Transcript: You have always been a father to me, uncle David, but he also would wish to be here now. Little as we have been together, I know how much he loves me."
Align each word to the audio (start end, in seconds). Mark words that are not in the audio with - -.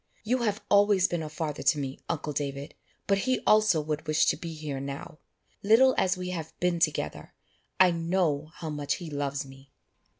You 0.23 0.39
have 0.39 0.63
always 0.67 1.07
been 1.07 1.21
a 1.21 1.29
father 1.29 1.61
to 1.61 1.77
me, 1.77 1.99
uncle 2.09 2.33
David, 2.33 2.73
but 3.05 3.19
he 3.19 3.39
also 3.45 3.79
would 3.81 4.07
wish 4.07 4.25
to 4.25 4.35
be 4.35 4.55
here 4.55 4.79
now. 4.79 5.19
Little 5.61 5.93
as 5.95 6.17
we 6.17 6.31
have 6.31 6.59
been 6.59 6.79
together, 6.79 7.35
I 7.79 7.91
know 7.91 8.49
how 8.55 8.71
much 8.71 8.95
he 8.95 9.11
loves 9.11 9.45
me." 9.45 9.71